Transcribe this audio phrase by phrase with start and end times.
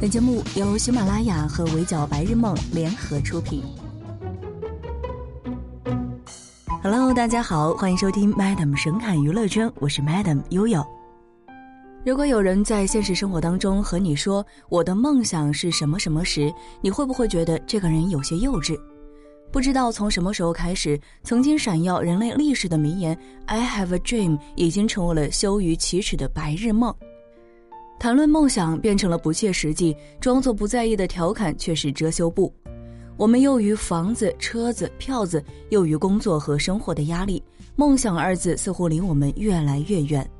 [0.00, 3.62] 本节目由喜马拉雅和围剿白日梦联合出品。
[6.82, 10.84] Hello，大家好，欢迎收听 Madam 神侃娱乐圈，我是 Madam 悠悠。
[12.04, 16.52] 如果有人在现实生活当中和你说我的梦想是什么什么时，
[16.82, 18.78] 你会不会觉得这个人有些幼稚？
[19.50, 26.94] 不知道从什么时候开始，曾经闪耀人类历史的名言 “I have a dream” 已经成为了羞于启齿的白日梦。
[28.04, 32.52] 谈论梦想变成了不切实际，装作不在意的调侃却是遮羞布。
[33.16, 37.42] 我们又于房子、车子、票子，又于工作和生活的压力，
[37.76, 40.30] 梦想二字似乎离我们越来越远。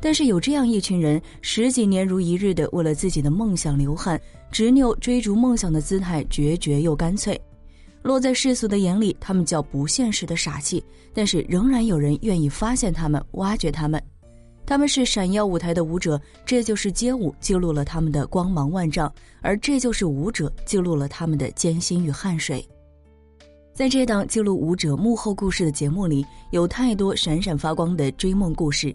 [0.00, 4.20] 但是有这样一群人，十几年如一日的为了自己的梦想流汗，
[4.52, 7.36] 执拗追逐梦想的姿态决绝又干脆。
[8.02, 10.80] 落在世俗的眼里，他们叫不现实的傻气，
[11.12, 14.00] 但是仍然有人愿意发现他们，挖掘他们。
[14.64, 22.66] 他们是闪耀舞台的舞者，这就是街舞记录了他们的光芒万丈，而这就是舞者记录了他们的艰辛与汗水。
[23.74, 28.94] 在这档记录舞者幕后故事的节目里，有太多闪闪发光的追梦故事。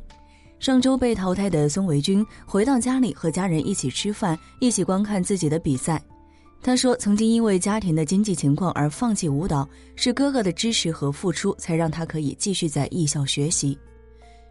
[0.60, 6.02] 上周被淘汰的孙维军回到家里和家人一起吃饭，一起观看自己的比赛。
[6.62, 13.78] 他说，曾经因为家庭的经济情况而放弃舞蹈，是哥哥的支持和付出才让他可以继续在艺校学习。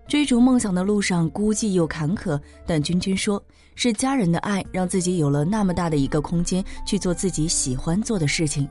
[0.08, 3.42] 追逐梦想的路上孤寂又坎坷，但君君说
[3.74, 8.68] 是家人的爱让自己有了那么大的一个空间去做自己喜欢做的事情。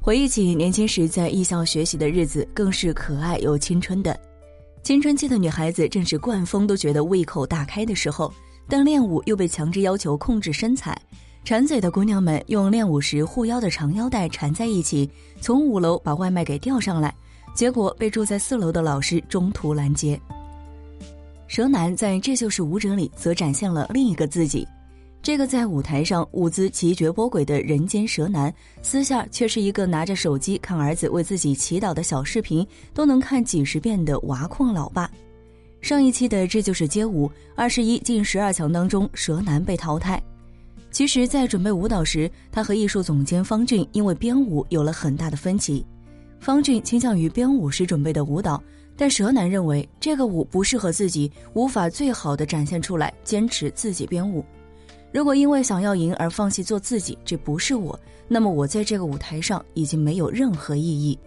[0.00, 4.18] 回忆起年轻时在艺校学习的日子，更是可爱又青春的。
[4.82, 8.32] 青春期的女孩子正是灌风都觉得胃口大开的时候，
[8.68, 10.96] 但练舞又被强制要求控制身材。
[11.44, 17.14] 馋嘴的姑娘们用练舞时护腰的长腰带缠在一起，从五楼把外卖给吊上来。
[17.54, 20.20] 结果被住在四楼的老师中途拦截。
[21.46, 24.66] 蛇男在这就是舞者里则展现了另一个自己，
[25.20, 35.10] 这个在舞台上舞姿奇绝波诡的人间蛇男，私下却是一个拿着手机看儿子为自己祈祷的小视频都能看几十遍的娃控老爸。
[35.80, 40.22] 上一期的这就是街舞二十一进十二强当中，蛇男被淘汰。
[40.92, 45.84] 其实，在准备舞蹈时，他和艺术总监方俊因为编舞有了很大的分歧。
[46.40, 48.60] 方俊倾向于编舞时准备的舞蹈，
[48.96, 54.42] 但蛇男认为这个舞不适合自己，无法最好的展现出来，坚持自己编舞。
[55.12, 61.18] 如果因为想要赢而放弃做自己，这不是我，那么我在这个舞台上已经没有任何意义。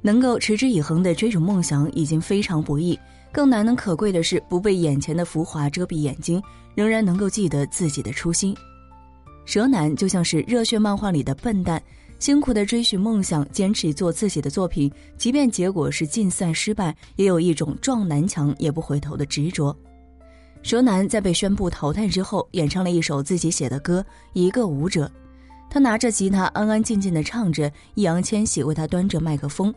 [0.00, 2.98] 能够持之以恒的追逐梦想已经非常不易，
[3.32, 6.40] 更难能可贵的是不被眼前的浮华遮蔽眼睛，
[6.74, 8.54] 仍然能够记得自己的初心。
[9.46, 11.82] 蛇男就像是热血漫画里的笨蛋。
[12.18, 19.76] 辛苦的追寻梦想，坚持做自己的作品，即便结果是竞赛失败，也有一种撞南墙也不回头的执着。
[20.62, 24.00] 蛇男在被宣布淘汰之后，演唱了一首自己写的歌
[24.32, 25.04] 《一个舞者》，
[25.68, 29.74] 他拿着吉他安安静静的唱着，易烊千玺为他端着麦克风。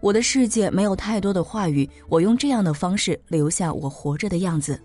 [0.00, 4.80] 我的世界没有太多的话语，我用这样的方式留下我活着的样子。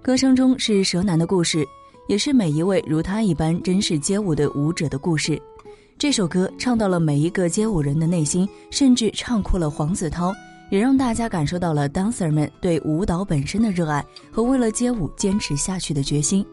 [0.00, 1.66] 歌声中是蛇男的故事，
[2.08, 5.42] 也是每一位如他一般真实街舞的舞者的故事。
[5.98, 10.32] 这首歌唱到了每一个街舞人的内心，甚至唱哭了黄子韬，
[10.70, 16.46] 也让大家感受到了 dancer 们对舞蹈本身的热爱和为了街舞坚持下去的决心。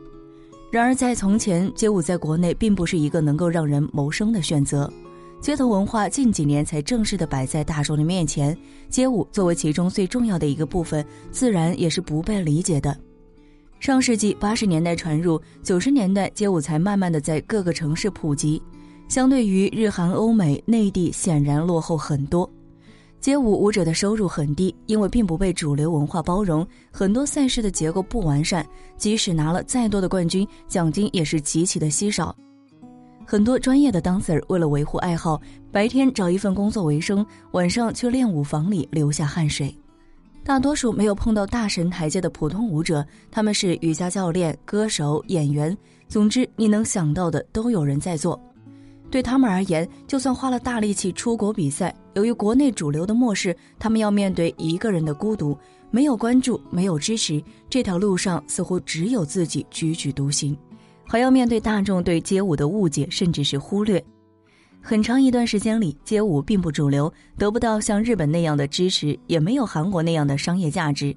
[0.71, 4.91] 然而，在从前，街舞在国内并不是一个能够让人谋生的选择，
[5.39, 8.57] 街头文化近几年才正式的摆在大众的面前，
[8.89, 12.97] 街舞作为其中最重要的一个部分，自然也是不被理解的。
[13.79, 18.59] 上世纪八十年代传入，九十年代街舞才慢慢的在各个城市普及。
[19.07, 22.49] 相对于日韩、欧美，内地显然落后很多。
[23.21, 28.63] 街舞舞者的收入很低，因为并不被主流文化包容，很多赛事的结构不完善，
[28.97, 32.35] 即使拿了再多的冠军，奖金也是极其的稀少。
[33.25, 35.41] 很多专业的 dancer 为了维护爱好，
[35.71, 39.75] 白天找一份工作为生，晚上去练舞房里流下汗水。
[40.43, 45.75] 大多数没有碰到大神台阶的普通舞者，他们是瑜伽教练、歌手、演员，
[46.07, 48.39] 总之你能想到的都有人在做。
[49.15, 55.57] 对他们而言，就算花了大力气出国比赛，由于国内主流的漠视，他们要面对一个人的孤独，
[55.89, 60.53] 没有关注，没有支持，这条路上似乎只有自己踽踽独行，
[61.05, 64.03] 还要面对大众对街舞的误解，甚至是忽略。
[64.81, 71.15] 很长一段时间里，街舞并不主流，得不到像日本那样的支持，也没有韩国那样的商业价值。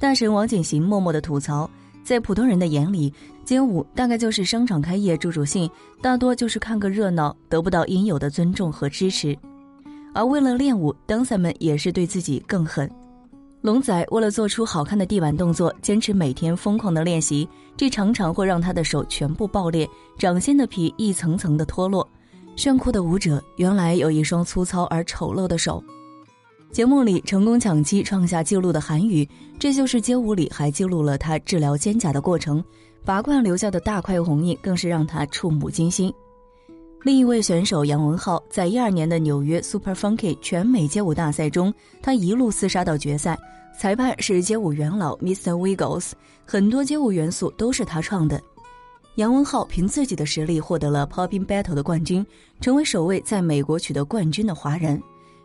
[0.00, 1.70] 大神王景行默默的吐槽。
[2.02, 3.12] 在普通人的眼里，
[3.50, 5.68] 街舞大概就是商场开业助助兴，
[6.00, 9.36] 大多就是看个热闹，得不到应有的尊重和支持。
[10.14, 12.88] 而为了练舞，dancer 们也是对自己更狠。
[13.60, 19.84] 龙仔为了做出好看的地板动作，坚持每天疯狂的练习，这常常会让他的手全部爆裂，
[20.16, 22.08] 掌心的皮一层层的脱落。
[22.54, 25.82] 炫酷的舞者原来有一双粗糙而丑陋的手。
[26.70, 32.62] 节目里成功抢七创下纪录的韩宇，这就是街舞里还记录了他治疗肩胛的过程，
[33.04, 36.12] 拔罐留下的大块红印更是让他触目惊心。
[37.02, 43.38] 另一位选手杨文浩，在一二年的纽约 Super Funky 全美街舞大赛中，他一路厮杀到决赛，
[43.78, 45.52] 裁判是街舞元老 Mr.
[45.52, 46.12] Wiggles，
[46.44, 48.38] 很多街舞元素都是他创的。
[49.16, 52.24] 杨文浩凭自己的实力获得了 Popping Battle 的冠军，
[52.60, 55.02] 成为首位在美国取得冠军的华人。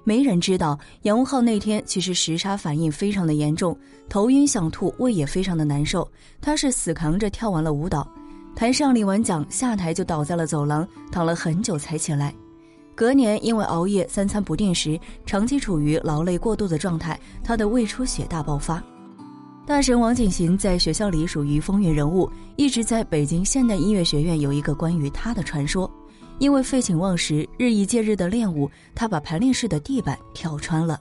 [0.07, 3.75] 没人知道，杨文浩那天其实时差反应非常的严重，
[4.07, 6.07] 头晕想吐，胃也非常的难受。
[6.39, 8.07] 他是死扛着跳完了舞蹈。
[8.55, 12.33] 台上领完奖，下台就倒在了走廊，躺了很久才起来。
[12.93, 18.81] 隔年因为熬夜、三餐不定时，长期处于劳累过度的状态，他的胃出血大爆发。
[19.65, 25.91] 大神王景行在学校里属于风云人物，一直在北京现代音乐学院有一个关于他的传说。
[26.39, 30.99] 因为废寝忘食、日以继日的练舞，他把排练室的地板跳穿了。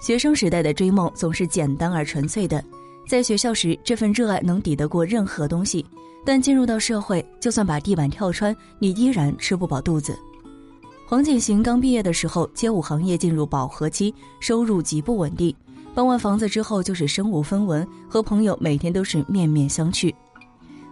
[0.00, 2.62] 学生时代的追梦总是简单而纯粹的，
[3.08, 5.84] 在学校时这份热爱能抵得过任何东西。
[6.26, 10.18] 但进入到社会，就算把地板跳穿，你依然吃不饱肚子。
[11.06, 15.54] 黄景行刚毕业的时候，街舞行业进入饱和期，收入极不稳定。
[15.94, 20.14] 搬完房子之后，就是身无分文，和朋友每天都是面面相觑。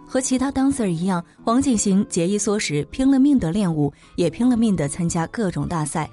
[0.05, 6.09] 和其他 dancer 一样，黄景行节衣缩食，拼了命的练舞，也拼了命的参加各种大赛。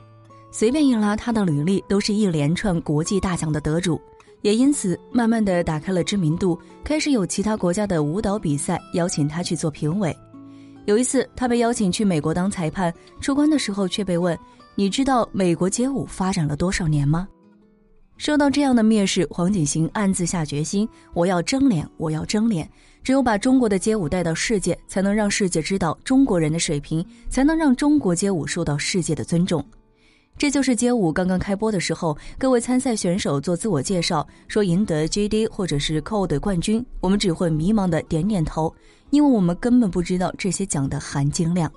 [0.51, 4.01] 随便一拉他的履历，都是一连串国际大奖的得主。
[4.43, 10.17] 也因此，慢慢的打开了知名度，开始有其他国家的舞蹈比赛邀请他去做评委。
[10.87, 14.37] 有一次，他被邀请去美国当裁判，出关的时候却被问
[14.75, 17.29] ：“你知道美国街舞发展了多少年吗？”
[18.17, 22.69] 受到这样的蔑视，黄景行暗自下决心：“我要争脸，我要争脸！
[23.03, 29.65] 只有把中国的街舞带到世界，才能让世界知道中国人的水平，才能让中国街舞受到世界的尊重。”
[30.39, 38.75] 这就是街舞刚刚开播的时候，各位参赛选手做自我介绍，说赢得 JD 或者是 CO 的冠军，我们只会迷茫的点点头，
[39.11, 41.71] 因为我们根本不知道这些奖的含金量。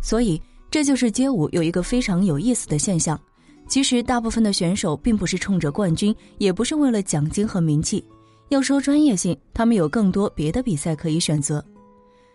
[0.00, 0.40] 所以，
[0.70, 3.20] 这就是街舞有一个非常有意思的现象：
[3.68, 8.02] 其实大部分的选手并不是冲着冠军，也不是为了奖金和名气。
[8.52, 11.64] 要说专业性，他们有更多别的比赛可以选择。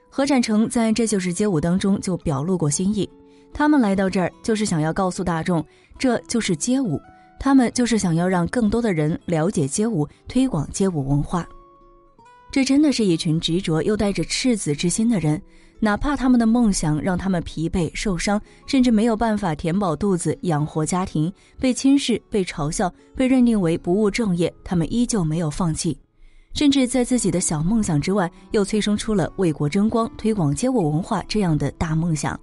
[0.09, 3.07] 何展成在这就是街舞当中就表露过心意。
[3.53, 5.63] 他们来到这儿，就是想要告诉大众，
[5.99, 6.99] 这就是街舞。
[7.39, 11.47] 他们就是想要让更多的人了解街舞，推广街舞文化。
[12.51, 15.39] 这真的是一群执着又带着赤子之心的人，
[15.79, 25.95] 哪怕他们的梦想让他们疲惫、受伤，甚至没有办法填饱肚子、养活家庭，被轻视、被嘲笑、被认定为不务正业，他们依旧没有放弃，
[26.57, 32.37] 甚至在自己的小梦想之外，又催生出了为国争光、推广街舞文化这样的大梦想。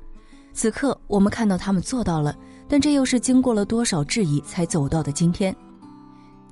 [0.52, 2.32] 此刻，我们看到他们做到了，
[2.68, 5.52] 但这又是经过了多少质疑才走到的今天？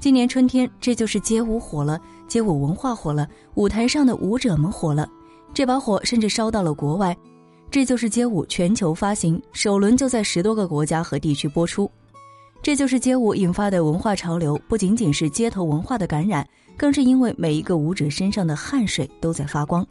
[0.01, 5.09] 今年春天，这就是街舞火了，街舞文化火了，舞台上的舞者们火了，
[5.55, 7.17] 这把火甚至烧到了国外。
[7.71, 11.89] 这就是街舞全球发行，首轮就在十多个国家和地区播出。
[12.63, 19.85] 这就是街舞引发的文化潮流，不仅仅是街头文化的感染，更是因为每一个舞者身上的汗水都在发光。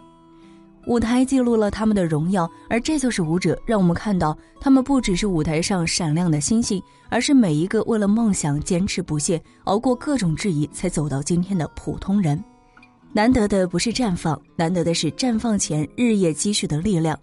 [0.87, 12.41] 舞台记录了他们的荣耀，而这就是舞者，让我们看到他们不只是舞台上闪亮的星星，而是每一个为了梦想坚持不懈、熬过各种质疑才走到今天的普通人。
[13.11, 17.19] 难得的不是绽放，难得的是绽放前日夜积蓄的力量。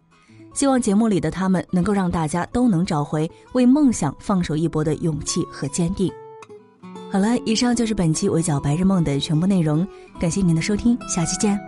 [0.54, 6.12] 希望节目里的他们能够让大家都能找回为梦想放手一搏的勇气和坚定。
[7.10, 9.86] 好了，以上就是本期《围剿白日梦》的全部内容，
[10.20, 11.67] 感谢您的收听，下期见。